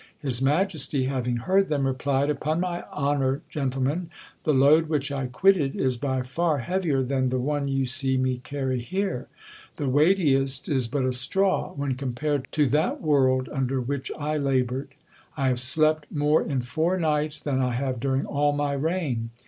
[0.19, 4.09] His majesty having heard them, replied "Upon my honour, gentlemen,
[4.45, 8.39] the load which I quitted is by far heavier than the one you see me
[8.39, 9.27] carry here:
[9.75, 14.95] the weightiest is but a straw, when compared to that world under which I laboured.
[15.37, 19.29] I have slept more in four nights than I have during all my reign.